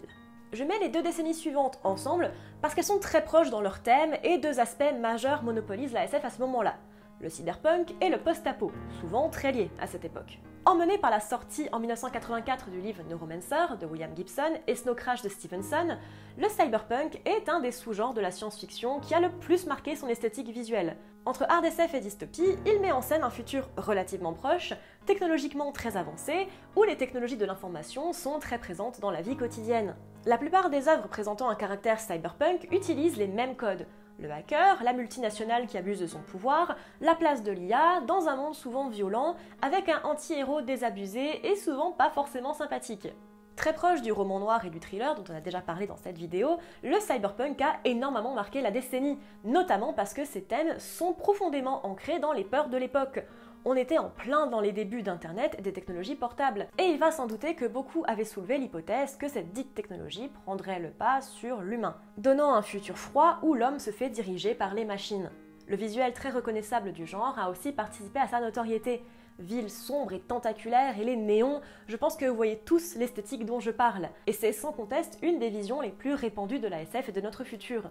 Je 0.54 0.64
mets 0.64 0.80
les 0.80 0.90
deux 0.90 1.02
décennies 1.02 1.34
suivantes 1.34 1.80
ensemble 1.84 2.32
parce 2.62 2.74
qu'elles 2.74 2.86
sont 2.86 3.00
très 3.00 3.24
proches 3.24 3.50
dans 3.50 3.62
leur 3.62 3.82
thème 3.82 4.16
et 4.24 4.38
deux 4.38 4.60
aspects 4.60 4.94
majeurs 5.00 5.44
monopolisent 5.44 5.94
la 5.94 6.06
SF 6.06 6.24
à 6.24 6.30
ce 6.30 6.40
moment-là 6.40 6.76
le 7.22 7.30
cyberpunk 7.30 7.94
et 8.02 8.10
le 8.10 8.18
post-apo, 8.18 8.72
souvent 9.00 9.30
très 9.30 9.52
liés 9.52 9.72
à 9.80 9.88
cette 9.88 10.06
époque. 10.06 10.40
Emmené 10.66 11.00
par 11.00 11.10
la 11.10 11.20
sortie 11.20 11.68
en 11.72 11.80
1984 11.80 12.70
du 12.70 12.82
livre 12.82 13.02
Neuromancer 13.10 13.78
de 13.80 13.88
William 13.88 14.12
Gibson 14.16 14.54
et 14.68 14.76
Snow 14.76 14.94
Crash 14.94 15.24
de 15.24 15.30
Stevenson, 15.30 15.98
le 16.38 16.50
cyberpunk 16.50 17.20
est 17.26 17.50
un 17.50 17.62
des 17.62 17.72
sous-genres 17.72 18.14
de 18.14 18.22
la 18.22 18.30
science-fiction 18.30 19.00
qui 19.00 19.16
a 19.16 19.20
le 19.20 19.32
plus 19.32 19.66
marqué 19.66 19.96
son 19.96 20.08
esthétique 20.08 20.50
visuelle. 20.50 20.98
Entre 21.26 21.46
hard 21.50 21.66
SF 21.66 21.96
et 21.96 22.00
dystopie, 22.00 22.58
il 22.68 22.80
met 22.80 22.92
en 22.92 23.02
scène 23.02 23.24
un 23.24 23.30
futur 23.32 23.70
relativement 23.78 24.34
proche, 24.34 24.74
technologiquement 25.06 25.72
très 25.72 25.98
avancé, 25.98 26.48
où 26.76 26.84
les 26.84 26.98
technologies 26.98 27.38
de 27.38 27.46
l'information 27.46 28.14
sont 28.14 28.40
très 28.40 28.60
présentes 28.60 29.00
dans 29.00 29.12
la 29.12 29.22
vie 29.22 29.36
quotidienne. 29.36 29.96
La 30.28 30.38
plupart 30.38 30.70
des 30.70 30.88
œuvres 30.88 31.08
présentant 31.08 31.50
un 31.50 31.56
caractère 31.56 32.00
cyberpunk 32.00 32.68
utilisent 32.72 33.18
les 33.18 33.28
mêmes 33.28 33.56
codes, 33.56 33.88
le 34.20 34.32
hacker, 34.32 34.84
la 34.84 34.94
multinationale 34.94 35.66
qui 35.66 35.80
abuse 35.80 36.00
de 36.00 36.06
son 36.06 36.20
pouvoir, 36.20 36.76
la 37.00 37.16
place 37.16 37.42
de 37.42 37.52
l'IA, 37.52 38.02
dans 38.06 38.28
un 38.28 38.36
monde 38.36 38.54
souvent 38.54 38.88
violent, 38.88 39.36
avec 39.64 39.90
un 39.90 40.00
anti-héros 40.04 40.62
désabusé 40.62 41.48
et 41.48 41.56
souvent 41.56 41.92
pas 41.92 42.12
forcément 42.12 42.54
sympathique. 42.54 43.08
Très 43.56 43.74
proche 43.74 44.04
du 44.04 44.12
roman 44.12 44.40
noir 44.40 44.64
et 44.64 44.70
du 44.70 44.80
thriller 44.80 45.16
dont 45.16 45.24
on 45.28 45.36
a 45.36 45.42
déjà 45.42 45.60
parlé 45.60 45.88
dans 45.88 45.98
cette 45.98 46.20
vidéo, 46.20 46.60
le 46.84 47.00
cyberpunk 47.00 47.60
a 47.60 47.80
énormément 47.84 48.36
marqué 48.36 48.62
la 48.62 48.70
décennie, 48.70 49.18
notamment 49.44 49.92
parce 49.92 50.14
que 50.14 50.24
ses 50.24 50.44
thèmes 50.44 50.80
sont 50.80 51.14
profondément 51.14 51.84
ancrés 51.88 52.20
dans 52.20 52.32
les 52.32 52.44
peurs 52.44 52.70
de 52.70 52.78
l'époque 52.78 53.26
on 53.66 53.76
était 53.76 53.98
en 53.98 54.10
plein 54.10 54.48
dans 54.48 54.60
les 54.60 54.72
débuts 54.72 55.04
d'Internet 55.04 55.56
et 55.58 55.62
des 55.62 55.74
technologies 55.74 56.16
portables. 56.16 56.68
Et 56.78 56.84
il 56.84 56.98
va 56.98 57.12
sans 57.12 57.28
douter 57.28 57.56
que 57.56 57.66
beaucoup 57.66 58.04
avaient 58.08 58.26
soulevé 58.26 58.58
l'hypothèse 58.58 59.18
que 59.18 59.28
cette 59.28 59.54
dite 59.54 59.76
technologie 59.76 60.30
prendrait 60.44 60.80
le 60.80 60.90
pas 60.90 61.22
sur 61.22 61.62
l'humain, 61.62 61.96
donnant 62.18 62.54
un 62.54 62.62
futur 62.62 62.98
froid 62.98 63.38
où 63.44 63.54
l'homme 63.54 63.80
se 63.80 63.92
fait 63.92 64.10
diriger 64.10 64.56
par 64.56 64.74
les 64.74 64.86
machines. 64.86 65.30
Le 65.68 65.76
visuel 65.76 66.14
très 66.14 66.32
reconnaissable 66.32 66.92
du 66.92 67.06
genre 67.06 67.38
a 67.38 67.50
aussi 67.50 67.72
participé 67.72 68.20
à 68.20 68.28
sa 68.28 68.42
notoriété. 68.42 69.04
Ville 69.40 69.70
sombre 69.70 70.14
et 70.14 70.20
tentaculaire 70.20 71.00
et 71.00 71.04
les 71.04 71.16
néons, 71.16 71.62
je 71.88 71.96
pense 71.96 72.16
que 72.16 72.26
vous 72.26 72.36
voyez 72.36 72.58
tous 72.58 72.96
l'esthétique 72.96 73.46
dont 73.46 73.60
je 73.60 73.72
parle. 73.72 74.10
Et 74.28 74.34
c'est 74.34 74.52
sans 74.52 74.72
conteste 74.72 75.18
une 75.22 75.40
des 75.40 75.50
visions 75.50 75.82
les 75.82 75.90
plus 75.90 76.14
répandues 76.14 76.60
de 76.60 76.68
la 76.68 76.82
SF 76.82 77.10
et 77.10 77.12
de 77.14 77.22
notre 77.22 77.44
futur. 77.44 77.90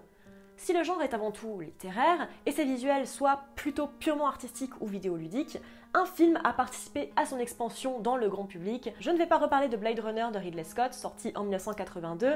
Si 0.63 0.73
le 0.73 0.83
genre 0.83 1.01
est 1.01 1.15
avant 1.15 1.31
tout 1.31 1.59
littéraire, 1.59 2.27
et 2.45 2.51
ses 2.51 2.65
visuels 2.65 3.07
soient 3.07 3.45
plutôt 3.55 3.87
purement 3.87 4.27
artistiques 4.27 4.79
ou 4.79 4.85
vidéoludiques, 4.85 5.57
un 5.95 6.05
film 6.05 6.39
a 6.43 6.53
participé 6.53 7.11
à 7.15 7.25
son 7.25 7.39
expansion 7.39 7.99
dans 7.99 8.15
le 8.15 8.29
grand 8.29 8.45
public. 8.45 8.93
Je 8.99 9.09
ne 9.09 9.17
vais 9.17 9.25
pas 9.25 9.39
reparler 9.39 9.69
de 9.69 9.75
Blade 9.75 9.99
Runner 9.99 10.27
de 10.31 10.37
Ridley 10.37 10.63
Scott, 10.63 10.93
sorti 10.93 11.31
en 11.33 11.41
1982, 11.41 12.35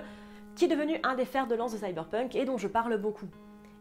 qui 0.55 0.65
est 0.65 0.67
devenu 0.67 0.97
un 1.03 1.13
des 1.13 1.25
fers 1.25 1.45
de 1.45 1.53
lance 1.53 1.73
de 1.73 1.77
cyberpunk 1.77 2.35
et 2.35 2.45
dont 2.45 2.57
je 2.57 2.67
parle 2.67 2.97
beaucoup. 2.97 3.27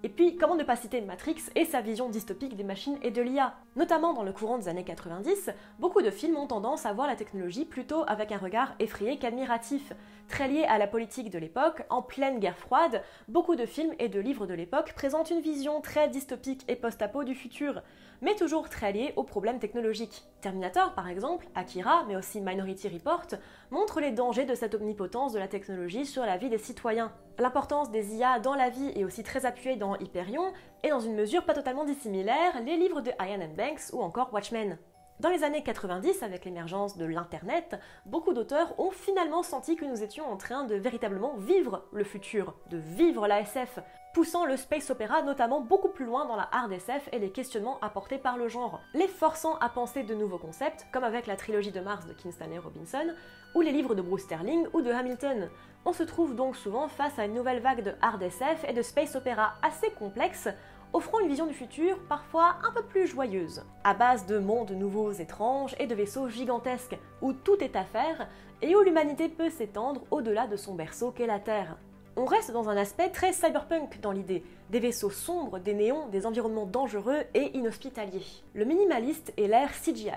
Et 0.05 0.11
puis, 0.11 0.37
comment 0.37 0.55
ne 0.55 0.65
pas 0.65 0.77
citer 0.77 1.01
Matrix 1.01 1.37
et 1.55 1.65
sa 1.65 1.81
vision 1.81 2.11
dystopique 2.11 2.57
des 2.57 2.63
machines 2.63 2.99
et 3.03 3.11
de 3.11 3.23
l'IA 3.23 3.55
Notamment 3.75 4.13
dans 4.13 4.23
le 4.23 4.35
courant 4.35 4.59
des 4.59 4.69
années 4.69 4.85
90, 4.85 5.49
beaucoup 5.79 6.03
de 6.03 6.11
films 6.11 6.37
ont 6.37 6.47
tendance 6.47 6.85
à 6.85 6.93
voir 6.93 7.07
la 7.07 7.17
technologie 7.17 7.65
plutôt 7.65 8.05
avec 8.07 8.31
un 8.31 8.37
regard 8.37 8.75
effrayé 8.81 9.17
qu'admiratif. 9.17 9.95
Très 10.29 10.47
lié 10.47 10.65
à 10.65 10.77
la 10.77 10.87
politique 10.87 11.31
de 11.31 11.39
l'époque, 11.39 11.85
en 11.89 12.03
pleine 12.03 12.39
guerre 12.39 12.59
froide, 12.59 13.03
beaucoup 13.29 13.57
de 13.57 13.65
films 13.65 13.95
et 13.99 14.11
de 14.11 14.21
livres 14.21 14.47
de 14.47 14.53
l'époque 14.53 14.93
présentent 14.93 15.31
une 15.31 15.41
vision 15.41 15.81
très 15.81 16.11
dystopique 16.11 16.67
et 16.69 16.77
post-apo 16.77 17.25
du 17.25 17.35
futur, 17.35 17.81
mais 18.21 18.35
toujours 18.35 18.69
très 18.69 18.93
liée 18.93 19.13
aux 19.17 19.25
problèmes 19.25 19.59
technologiques. 19.59 20.25
Terminator, 20.41 20.95
par 20.95 21.09
exemple, 21.09 21.47
Akira, 21.55 22.05
mais 22.09 22.17
aussi 22.17 22.41
Minority 22.41 22.89
Report, 22.89 23.27
montrent 23.71 24.01
les 24.01 24.11
dangers 24.11 24.45
de 24.45 24.55
cette 24.55 24.75
omnipotence 24.75 25.33
de 25.33 25.39
la 25.39 25.49
technologie 25.49 26.07
sur 26.07 26.25
la 26.25 26.37
vie 26.37 26.51
des 26.51 26.59
citoyens. 26.59 27.13
L'importance 27.39 27.91
des 27.91 28.17
IA 28.17 28.39
dans 28.39 28.55
la 28.55 28.71
vie 28.71 28.93
est 28.95 29.05
aussi 29.05 29.23
très 29.23 29.47
appuyée 29.47 29.77
dans 29.77 29.97
Hyperion, 29.97 30.53
et 30.83 30.91
dans 30.91 31.01
une 31.01 31.15
mesure 31.15 31.45
pas 31.45 31.55
totalement 31.55 31.85
dissimilaire, 31.85 32.61
les 32.65 32.77
livres 32.77 33.01
de 33.01 33.11
Ian 33.21 33.49
Banks 33.57 33.93
ou 33.93 34.03
encore 34.03 34.33
Watchmen. 34.33 34.79
Dans 35.21 35.29
les 35.29 35.45
années 35.45 35.63
90, 35.63 36.25
avec 36.25 36.45
l'émergence 36.45 36.97
de 36.97 37.05
l'Internet, 37.05 37.79
beaucoup 38.05 38.33
d'auteurs 38.33 38.79
ont 38.81 38.91
finalement 38.91 39.45
senti 39.45 39.77
que 39.77 39.85
nous 39.85 40.03
étions 40.03 40.27
en 40.31 40.37
train 40.37 40.65
de 40.65 40.75
véritablement 40.75 41.37
vivre 41.37 41.85
le 41.93 42.03
futur, 42.03 42.55
de 42.69 42.79
vivre 42.79 43.29
la 43.29 43.41
SF, 43.41 43.79
poussant 44.15 44.47
le 44.47 44.57
space 44.57 44.91
opéra 44.91 45.23
notamment 45.23 45.61
beaucoup 45.61 45.89
plus 45.89 46.05
loin 46.05 46.25
dans 46.25 46.37
la 46.37 46.49
hard 46.53 46.73
SF 46.73 47.09
et 47.11 47.19
les 47.19 47.31
questionnements 47.31 47.81
apportés 47.81 48.17
par 48.17 48.39
le 48.39 48.47
genre, 48.47 48.81
les 48.95 49.09
forçant 49.09 49.59
à 49.59 49.69
penser 49.69 50.05
de 50.05 50.15
nouveaux 50.15 50.39
concepts, 50.39 50.87
comme 50.93 51.03
avec 51.03 51.27
la 51.27 51.37
trilogie 51.37 51.73
de 51.73 51.81
Mars 51.81 52.07
de 52.07 52.13
Kingston 52.13 52.61
Robinson, 52.63 53.13
ou 53.57 53.61
les 53.61 53.73
livres 53.73 53.97
de 53.97 54.03
Bruce 54.03 54.23
Sterling 54.23 54.69
ou 54.73 54.83
de 54.83 54.93
Hamilton. 54.93 55.51
On 55.85 55.93
se 55.93 56.05
trouve 56.05 56.37
donc 56.37 56.55
souvent 56.55 56.87
face 56.87 57.19
à 57.19 57.25
une 57.25 57.35
nouvelle 57.35 57.61
vague 57.61 57.83
de 57.83 57.93
hard 58.01 58.23
SF 58.23 58.65
et 58.69 58.73
de 58.73 58.83
space 58.83 59.17
opéra 59.17 59.55
assez 59.63 59.91
complexe, 59.91 60.49
offrant 60.93 61.19
une 61.19 61.29
vision 61.29 61.47
du 61.47 61.55
futur 61.55 61.99
parfois 62.09 62.59
un 62.65 62.71
peu 62.71 62.85
plus 62.85 63.09
joyeuse, 63.09 63.65
à 63.83 63.95
base 63.95 64.27
de 64.27 64.39
mondes 64.39 64.71
nouveaux 64.71 65.11
étranges 65.11 65.75
et 65.81 65.89
de 65.89 65.95
vaisseaux 65.97 66.29
gigantesques, 66.29 66.97
où 67.21 67.33
tout 67.33 67.59
est 67.61 67.75
à 67.75 67.83
faire 67.83 68.29
et 68.63 68.77
où 68.77 68.81
l'humanité 68.81 69.29
peut 69.29 69.51
s'étendre 69.51 70.03
au-delà 70.13 70.47
de 70.47 70.57
son 70.57 70.75
berceau 70.77 71.11
qu'est 71.11 71.27
la 71.27 71.41
Terre. 71.41 71.77
On 72.17 72.27
reste 72.27 72.53
dans 72.53 72.69
un 72.69 72.77
aspect 72.77 73.11
très 73.11 73.33
cyberpunk 73.33 74.01
dans 74.01 74.13
l'idée, 74.13 74.45
des 74.71 74.79
vaisseaux 74.79 75.11
sombres, 75.11 75.59
des 75.59 75.75
néons, 75.75 76.07
des 76.09 76.27
environnements 76.27 76.67
dangereux 76.67 77.23
et 77.35 77.57
inhospitaliers. 77.57 78.25
Le 78.55 78.65
minimaliste 78.65 79.33
est 79.37 79.49
l'ère 79.49 79.73
CGI, 79.73 80.13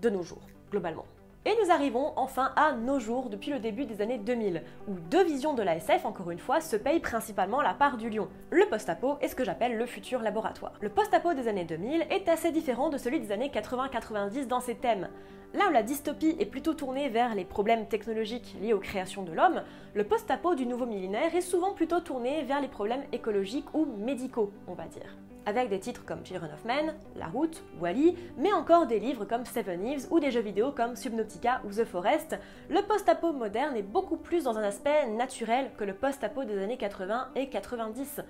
de 0.00 0.08
nos 0.08 0.22
jours, 0.22 0.46
globalement. 0.70 1.06
Et 1.48 1.54
nous 1.62 1.70
arrivons 1.70 2.12
enfin 2.16 2.50
à 2.56 2.72
nos 2.72 2.98
jours 2.98 3.30
depuis 3.30 3.52
le 3.52 3.60
début 3.60 3.84
des 3.84 4.02
années 4.02 4.18
2000, 4.18 4.64
où 4.88 4.94
deux 5.08 5.22
visions 5.22 5.54
de 5.54 5.62
la 5.62 5.76
SF, 5.76 6.04
encore 6.04 6.32
une 6.32 6.40
fois, 6.40 6.60
se 6.60 6.74
payent 6.74 6.98
principalement 6.98 7.62
la 7.62 7.72
part 7.72 7.98
du 7.98 8.10
lion. 8.10 8.26
Le 8.50 8.66
post-apo 8.66 9.16
est 9.20 9.28
ce 9.28 9.36
que 9.36 9.44
j'appelle 9.44 9.78
le 9.78 9.86
futur 9.86 10.22
laboratoire. 10.22 10.72
Le 10.80 10.88
post-apo 10.88 11.34
des 11.34 11.46
années 11.46 11.64
2000 11.64 12.08
est 12.10 12.28
assez 12.28 12.50
différent 12.50 12.88
de 12.88 12.98
celui 12.98 13.20
des 13.20 13.30
années 13.30 13.52
80-90 13.54 14.48
dans 14.48 14.58
ses 14.58 14.74
thèmes. 14.74 15.08
Là 15.54 15.68
où 15.68 15.72
la 15.72 15.84
dystopie 15.84 16.34
est 16.40 16.46
plutôt 16.46 16.74
tournée 16.74 17.08
vers 17.10 17.36
les 17.36 17.44
problèmes 17.44 17.86
technologiques 17.86 18.56
liés 18.60 18.72
aux 18.72 18.80
créations 18.80 19.22
de 19.22 19.30
l'homme, 19.30 19.62
le 19.94 20.02
post-apo 20.02 20.56
du 20.56 20.66
nouveau 20.66 20.86
millénaire 20.86 21.32
est 21.36 21.42
souvent 21.42 21.74
plutôt 21.74 22.00
tourné 22.00 22.42
vers 22.42 22.60
les 22.60 22.66
problèmes 22.66 23.04
écologiques 23.12 23.72
ou 23.72 23.86
médicaux, 23.86 24.50
on 24.66 24.74
va 24.74 24.86
dire 24.86 25.16
avec 25.46 25.70
des 25.70 25.78
titres 25.78 26.04
comme 26.04 26.26
Children 26.26 26.50
of 26.52 26.64
Men, 26.64 26.94
La 27.14 27.26
Route, 27.28 27.62
Wally, 27.80 28.16
mais 28.36 28.52
encore 28.52 28.86
des 28.86 28.98
livres 28.98 29.24
comme 29.24 29.46
Seven 29.46 29.86
Eves 29.86 30.06
ou 30.10 30.20
des 30.20 30.32
jeux 30.32 30.40
vidéo 30.40 30.72
comme 30.72 30.96
Subnautica 30.96 31.62
ou 31.64 31.70
The 31.70 31.84
Forest, 31.84 32.36
le 32.68 32.82
post-apo 32.82 33.32
moderne 33.32 33.76
est 33.76 33.82
beaucoup 33.82 34.16
plus 34.16 34.44
dans 34.44 34.58
un 34.58 34.64
aspect 34.64 35.06
naturel 35.06 35.70
que 35.78 35.84
le 35.84 35.94
post-apo 35.94 36.44
des 36.44 36.58
années 36.58 36.76
80 36.76 37.28
et 37.36 37.48
90, 37.48 38.20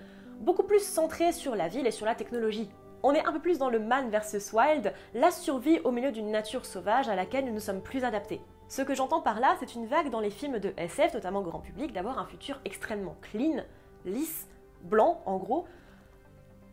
beaucoup 0.41 0.63
plus 0.63 0.87
centré 0.87 1.33
sur 1.33 1.57
la 1.57 1.69
ville 1.69 1.87
et 1.87 1.91
sur 1.91 2.07
la 2.07 2.15
technologie. 2.15 2.71
On 3.03 3.15
est 3.15 3.25
un 3.25 3.33
peu 3.33 3.41
plus 3.41 3.59
dans 3.59 3.71
le 3.71 3.79
man 3.79 4.11
versus 4.11 4.53
wild, 4.53 4.93
la 5.15 5.31
survie 5.31 5.81
au 5.85 5.93
milieu 5.93 6.13
d'une 6.13 6.31
nature 6.31 6.67
sauvage 6.67 7.09
à 7.09 7.17
laquelle 7.17 7.47
nous 7.47 7.55
nous 7.55 7.61
sommes 7.61 7.83
plus 7.83 8.05
adaptés. 8.05 8.41
Ce 8.69 8.83
que 8.83 8.95
j'entends 8.95 9.21
par 9.21 9.41
là, 9.41 9.57
c'est 9.61 9.75
une 9.75 9.87
vague 9.87 10.11
dans 10.11 10.21
les 10.21 10.31
films 10.31 10.59
de 10.59 10.75
SF, 10.77 11.15
notamment 11.15 11.41
grand 11.41 11.61
public, 11.61 11.93
d'avoir 11.93 12.19
un 12.19 12.27
futur 12.27 12.61
extrêmement 12.65 13.17
clean, 13.23 13.63
lisse, 14.05 14.49
blanc 14.83 15.23
en 15.25 15.37
gros, 15.37 15.67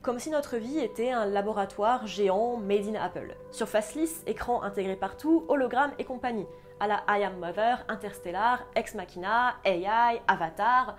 comme 0.03 0.19
si 0.19 0.29
notre 0.29 0.57
vie 0.57 0.79
était 0.79 1.11
un 1.11 1.25
laboratoire 1.25 2.05
géant 2.05 2.57
made 2.57 2.89
in 2.89 2.95
Apple. 2.95 3.35
Surface 3.51 3.95
lisse, 3.95 4.21
écran 4.27 4.61
intégré 4.61 4.97
partout, 4.97 5.45
hologramme 5.47 5.93
et 5.97 6.03
compagnie, 6.03 6.45
à 6.81 6.87
la 6.87 7.03
I 7.07 7.23
Am 7.23 7.37
Mother, 7.37 7.85
Interstellar, 7.87 8.65
Ex 8.75 8.95
Machina, 8.95 9.55
AI, 9.63 10.21
Avatar. 10.27 10.97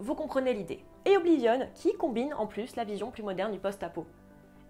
Vous 0.00 0.14
comprenez 0.14 0.54
l'idée. 0.54 0.82
Et 1.04 1.16
Oblivion, 1.18 1.68
qui 1.74 1.94
combine 1.94 2.32
en 2.32 2.46
plus 2.46 2.74
la 2.74 2.84
vision 2.84 3.10
plus 3.10 3.22
moderne 3.22 3.52
du 3.52 3.58
post-apo. 3.58 4.06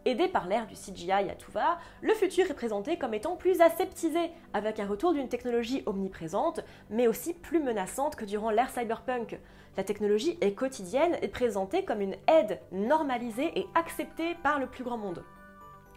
Aidé 0.04 0.26
par 0.26 0.48
l'ère 0.48 0.66
du 0.66 0.74
CGI 0.74 1.12
à 1.12 1.36
tout 1.36 1.52
va, 1.52 1.78
le 2.00 2.12
futur 2.14 2.50
est 2.50 2.54
présenté 2.54 2.96
comme 2.98 3.14
étant 3.14 3.36
plus 3.36 3.60
aseptisé, 3.60 4.32
avec 4.52 4.80
un 4.80 4.86
retour 4.86 5.12
d'une 5.12 5.28
technologie 5.28 5.84
omniprésente, 5.86 6.60
mais 6.90 7.06
aussi 7.06 7.34
plus 7.34 7.60
menaçante 7.60 8.16
que 8.16 8.24
durant 8.24 8.50
l'ère 8.50 8.70
cyberpunk. 8.70 9.38
La 9.76 9.84
technologie 9.84 10.38
est 10.40 10.54
quotidienne 10.54 11.16
et 11.22 11.28
présentée 11.28 11.84
comme 11.84 12.00
une 12.00 12.16
aide 12.26 12.60
normalisée 12.72 13.56
et 13.56 13.66
acceptée 13.76 14.34
par 14.42 14.58
le 14.58 14.66
plus 14.66 14.82
grand 14.82 14.98
monde. 14.98 15.22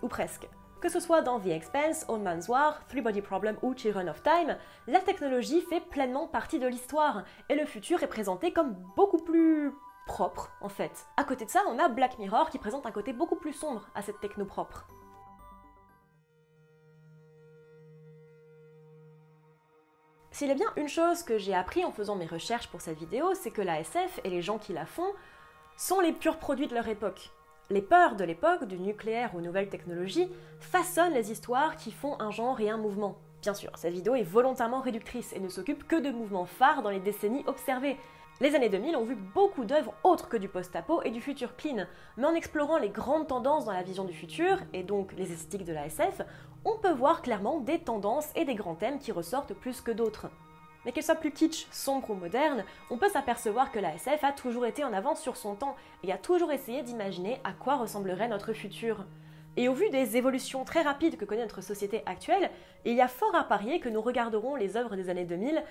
Ou 0.04 0.08
presque. 0.08 0.48
Que 0.82 0.90
ce 0.90 1.00
soit 1.00 1.24
dans 1.24 1.40
The 1.40 1.48
Expanse, 1.48 2.06
Old 2.08 2.22
Man's 2.22 2.48
War, 2.48 2.86
Three 2.88 3.02
Body 3.02 3.22
Problem 3.22 3.58
ou 3.64 3.76
Children 3.76 4.10
of 4.10 4.22
Time, 4.22 4.56
la 4.86 5.00
technologie 5.00 5.62
fait 5.62 5.82
pleinement 5.82 6.28
partie 6.28 6.60
de 6.60 6.68
l'histoire, 6.68 7.24
et 7.50 7.56
le 7.56 7.66
futur 7.66 8.04
est 8.04 8.08
présenté 8.08 8.54
comme 8.54 8.76
beaucoup 8.96 9.18
plus 9.18 9.74
propre, 10.06 10.52
en 10.62 10.70
fait. 10.70 11.08
À 11.18 11.24
côté 11.24 11.46
de 11.46 11.50
ça, 11.50 11.64
on 11.68 11.80
a 11.80 11.90
Black 11.90 12.18
Mirror 12.20 12.50
qui 12.50 12.60
présente 12.60 12.86
un 12.86 12.92
côté 12.92 13.14
beaucoup 13.14 13.36
plus 13.36 13.54
sombre 13.54 13.88
à 13.96 14.02
cette 14.02 14.20
techno 14.20 14.46
propre. 14.46 14.88
S'il 20.32 20.52
est 20.52 20.56
bien 20.56 20.72
une 20.76 20.90
chose 20.90 21.24
que 21.24 21.38
j'ai 21.38 21.54
appris 21.54 21.86
en 21.86 21.92
faisant 21.92 22.18
mes 22.18 22.26
recherches 22.26 22.68
pour 22.68 22.82
cette 22.82 22.98
vidéo, 22.98 23.34
c'est 23.36 23.52
que 23.52 23.62
la 23.62 23.80
SF 23.80 24.20
et 24.26 24.30
les 24.30 24.42
gens 24.42 24.58
qui 24.58 24.74
la 24.74 24.86
font 24.86 25.14
sont 25.78 26.02
les 26.02 26.12
purs 26.12 26.40
produits 26.40 26.68
de 26.68 26.74
leur 26.74 26.90
époque. 26.90 27.32
Les 27.70 27.82
peurs 27.82 28.16
de 28.16 28.24
l'époque, 28.24 28.66
du 28.66 28.78
nucléaire 28.78 29.34
aux 29.34 29.42
nouvelles 29.42 29.70
technologies, 29.70 30.30
façonnent 30.60 31.14
les 31.14 31.32
histoires 31.32 31.78
qui 31.78 31.92
font 31.92 32.20
un 32.20 32.32
genre 32.32 32.60
et 32.60 32.70
un 32.70 32.78
mouvement. 32.78 33.18
Bien 33.42 33.54
sûr, 33.54 33.72
cette 33.76 33.94
vidéo 33.94 34.14
est 34.16 34.24
volontairement 34.24 34.82
réductrice 34.82 35.32
et 35.34 35.40
ne 35.40 35.50
s'occupe 35.50 35.88
que 35.88 36.02
de 36.02 36.12
mouvements 36.12 36.46
phares 36.46 36.82
dans 36.82 36.90
les 36.90 37.00
décennies 37.00 37.46
observées, 37.48 37.98
les 38.42 38.54
années 38.54 38.70
2000 38.70 38.98
ont 38.98 39.06
vu 39.06 39.16
beaucoup 39.16 39.64
d'œuvres 39.64 39.94
autres 40.04 40.28
que 40.28 40.36
du 40.36 40.50
post-apo 40.50 41.02
et 41.04 41.10
du 41.10 41.22
futur 41.22 41.56
clean, 41.56 41.86
mais 42.18 42.26
en 42.26 42.36
explorant 42.36 42.78
les 42.78 42.90
grandes 42.90 43.28
tendances 43.28 43.66
dans 43.66 43.72
la 43.72 43.84
vision 43.84 44.04
du 44.04 44.14
futur, 44.14 44.58
et 44.74 44.84
donc 44.84 45.14
les 45.14 45.32
esthétiques 45.32 45.66
de 45.66 45.74
la 45.74 45.86
SF, 45.86 46.22
on 46.66 46.78
peut 46.78 46.92
voir 46.92 47.22
clairement 47.22 47.60
des 47.60 47.80
tendances 47.80 48.30
et 48.36 48.44
des 48.44 48.56
grands 48.56 48.76
thèmes 48.76 49.00
qui 49.00 49.14
ressortent 49.14 49.54
plus 49.54 49.80
que 49.80 49.92
d'autres. 49.92 50.28
Mais 50.84 50.92
qu'elle 50.92 51.04
soit 51.04 51.16
plus 51.16 51.32
kitsch, 51.32 51.66
sombre 51.72 52.12
ou 52.12 52.14
moderne, 52.16 52.66
on 52.90 52.98
peut 52.98 53.10
s'apercevoir 53.10 53.72
que 53.72 53.80
la 53.80 53.96
SF 53.96 54.24
a 54.24 54.34
toujours 54.34 54.66
été 54.66 54.84
en 54.84 54.94
avance 54.94 55.22
sur 55.22 55.38
son 55.38 55.56
temps 55.56 55.76
et 56.04 56.12
a 56.12 56.18
toujours 56.18 56.52
essayé 56.52 56.84
d'imaginer 56.84 57.40
à 57.44 57.54
quoi 57.54 57.78
ressemblerait 57.78 58.28
notre 58.28 58.54
futur. 58.54 59.06
Et 59.58 59.70
au 59.70 59.74
vu 59.74 59.90
des 59.90 60.18
évolutions 60.18 60.66
très 60.66 60.82
rapides 60.82 61.18
que 61.18 61.24
connaît 61.24 61.44
notre 61.44 61.62
société 61.62 62.04
actuelle, 62.06 62.52
il 62.84 62.94
y 62.94 63.02
a 63.02 63.08
fort 63.08 63.34
à 63.34 63.46
parier 63.46 63.80
que 63.80 63.88
nous 63.88 64.02
regarderons 64.02 64.56
les 64.56 64.76
œuvres 64.76 64.98
des 64.98 65.10
années 65.10 65.24
2000 65.24 65.64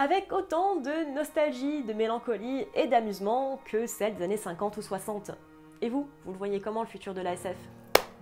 avec 0.00 0.32
autant 0.32 0.76
de 0.76 1.12
nostalgie, 1.12 1.82
de 1.82 1.92
mélancolie 1.92 2.66
et 2.74 2.86
d'amusement 2.86 3.60
que 3.66 3.86
celles 3.86 4.14
des 4.14 4.24
années 4.24 4.38
50 4.38 4.78
ou 4.78 4.82
60. 4.82 5.32
Et 5.82 5.90
vous, 5.90 6.08
vous 6.24 6.32
le 6.32 6.38
voyez 6.38 6.58
comment 6.58 6.80
le 6.80 6.88
futur 6.88 7.12
de 7.12 7.20
la 7.20 7.34
SF 7.34 7.58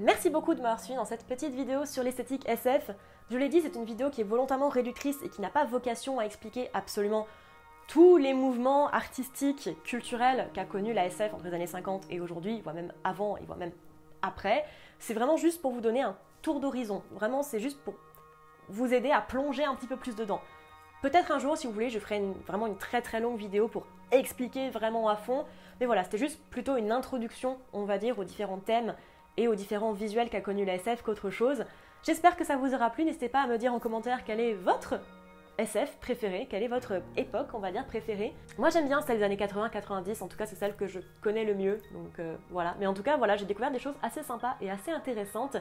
Merci 0.01 0.29
beaucoup 0.29 0.55
de 0.55 0.61
m'avoir 0.61 0.81
suivi 0.81 0.97
dans 0.97 1.05
cette 1.05 1.25
petite 1.25 1.55
vidéo 1.55 1.87
sur 1.87 2.03
l'esthétique 2.03 2.49
SF. 2.49 2.91
Je 3.31 3.39
l'ai 3.39 3.49
dit, 3.49 3.61
c'est 3.61 3.77
une 3.77 3.85
vidéo 3.85 4.11
qui 4.11 4.23
est 4.23 4.25
volontairement 4.25 4.71
réductrice 4.71 5.19
et 5.23 5.29
qui 5.29 5.41
n'a 5.41 5.51
pas 5.51 5.67
vocation 5.67 6.19
à 6.19 6.25
expliquer 6.25 6.69
absolument 6.75 7.29
tous 7.87 8.17
les 8.17 8.35
mouvements 8.35 8.89
artistiques, 8.89 9.71
culturels 9.85 10.51
qu'a 10.55 10.65
connu 10.65 10.93
la 10.93 11.07
SF 11.07 11.33
entre 11.33 11.45
les 11.45 11.55
années 11.55 11.69
50 11.69 12.07
et 12.11 12.21
aujourd'hui, 12.21 12.61
voire 12.61 12.75
même 12.75 12.93
avant 13.05 13.37
et 13.37 13.45
voire 13.45 13.57
même 13.59 13.73
après. 14.23 14.65
C'est 14.99 15.15
vraiment 15.15 15.37
juste 15.37 15.63
pour 15.63 15.71
vous 15.71 15.81
donner 15.81 16.03
un 16.03 16.19
tour 16.43 16.59
d'horizon. 16.59 17.05
Vraiment, 17.13 17.45
c'est 17.45 17.61
juste 17.61 17.81
pour 17.85 17.95
vous 18.69 18.93
aider 18.93 19.13
à 19.13 19.21
plonger 19.21 19.65
un 19.65 19.77
petit 19.77 19.87
peu 19.87 19.97
plus 19.97 20.17
dedans. 20.17 20.41
Peut-être 21.01 21.31
un 21.31 21.39
jour, 21.39 21.57
si 21.57 21.67
vous 21.67 21.73
voulez, 21.73 21.91
je 21.91 21.99
ferai 21.99 22.21
vraiment 22.47 22.67
une 22.67 22.77
très 22.77 23.01
très 23.03 23.21
longue 23.21 23.39
vidéo 23.39 23.69
pour 23.69 23.87
expliquer 24.11 24.71
vraiment 24.71 25.09
à 25.09 25.17
fond. 25.17 25.45
Mais 25.81 25.87
voilà, 25.87 26.03
c'était 26.03 26.19
juste 26.19 26.41
plutôt 26.51 26.77
une 26.77 26.91
introduction, 26.91 27.59
on 27.73 27.85
va 27.85 27.99
dire, 27.99 28.19
aux 28.19 28.25
différents 28.25 28.59
thèmes 28.59 28.95
et 29.37 29.47
aux 29.47 29.55
différents 29.55 29.93
visuels 29.93 30.29
qu'a 30.29 30.41
connu 30.41 30.65
la 30.65 30.75
SF 30.75 31.03
qu'autre 31.03 31.31
chose. 31.31 31.65
J'espère 32.03 32.37
que 32.37 32.45
ça 32.45 32.57
vous 32.57 32.75
aura 32.75 32.91
plu. 32.91 33.05
N'hésitez 33.05 33.29
pas 33.29 33.43
à 33.43 33.47
me 33.47 33.59
dire 33.59 33.73
en 33.73 33.79
commentaire 33.79 34.25
quel 34.25 34.41
est 34.41 34.55
votre 34.55 35.01
SF 35.59 35.99
préféré, 36.01 36.47
quelle 36.49 36.63
est 36.63 36.69
votre 36.69 37.03
époque, 37.17 37.49
on 37.53 37.59
va 37.59 37.73
dire, 37.73 37.85
préférée. 37.85 38.33
Moi 38.59 38.71
j'aime 38.71 38.87
bien 38.87 39.01
celle 39.03 39.19
des 39.19 39.25
années 39.25 39.37
80-90, 39.37 40.23
en 40.23 40.29
tout 40.29 40.37
cas 40.37 40.47
c'est 40.47 40.57
celle 40.57 40.77
que 40.77 40.87
je 40.87 41.01
connais 41.21 41.45
le 41.45 41.55
mieux, 41.55 41.81
donc 41.93 42.19
euh, 42.21 42.37
voilà. 42.51 42.77
Mais 42.79 42.87
en 42.87 42.95
tout 42.95 43.03
cas, 43.03 43.17
voilà, 43.17 43.37
j'ai 43.37 43.45
découvert 43.45 43.73
des 43.73 43.81
choses 43.81 43.97
assez 44.03 44.23
sympas 44.23 44.57
et 44.61 44.71
assez 44.71 44.93
intéressantes. 44.93 45.57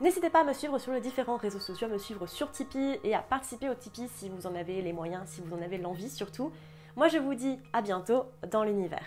N'hésitez 0.00 0.28
pas 0.28 0.40
à 0.40 0.44
me 0.44 0.52
suivre 0.52 0.78
sur 0.78 0.92
les 0.92 1.00
différents 1.00 1.36
réseaux 1.36 1.60
sociaux, 1.60 1.86
à 1.86 1.90
me 1.90 1.98
suivre 1.98 2.26
sur 2.26 2.50
Tipeee 2.50 2.98
et 3.04 3.14
à 3.14 3.20
participer 3.20 3.68
au 3.68 3.74
Tipeee 3.74 4.08
si 4.08 4.28
vous 4.28 4.46
en 4.46 4.54
avez 4.56 4.82
les 4.82 4.92
moyens, 4.92 5.28
si 5.28 5.40
vous 5.40 5.54
en 5.54 5.62
avez 5.62 5.78
l'envie 5.78 6.10
surtout. 6.10 6.50
Moi 6.96 7.08
je 7.08 7.18
vous 7.18 7.34
dis 7.34 7.58
à 7.72 7.80
bientôt 7.80 8.24
dans 8.50 8.64
l'univers. 8.64 9.06